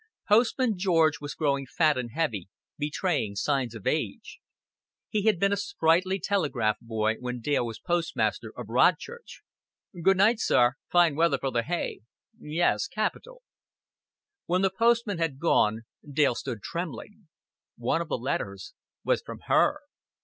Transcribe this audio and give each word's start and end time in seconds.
Postman 0.27 0.79
George 0.79 1.21
was 1.21 1.35
growing 1.35 1.67
fat 1.67 1.95
and 1.95 2.09
heavy, 2.13 2.49
betraying 2.79 3.35
signs 3.35 3.75
of 3.75 3.85
age. 3.85 4.39
He 5.09 5.25
had 5.27 5.39
been 5.39 5.53
a 5.53 5.57
sprightly 5.57 6.19
telegraph 6.19 6.79
boy 6.81 7.17
when 7.19 7.39
Dale 7.39 7.67
was 7.67 7.77
postmaster 7.77 8.51
of 8.57 8.67
Rodchurch. 8.67 9.43
"Good 10.01 10.17
night, 10.17 10.39
sir. 10.39 10.73
Fine 10.91 11.15
weather 11.17 11.37
for 11.37 11.51
the 11.51 11.61
hay." 11.61 12.01
"Yes, 12.39 12.87
capital." 12.87 13.43
When 14.47 14.63
the 14.63 14.71
postman 14.75 15.19
had 15.19 15.37
gone 15.37 15.81
Dale 16.11 16.33
stood 16.33 16.63
trembling. 16.63 17.27
One 17.77 18.01
of 18.01 18.07
the 18.09 18.17
letters 18.17 18.73
was 19.03 19.21
from 19.21 19.41
her. 19.45 19.81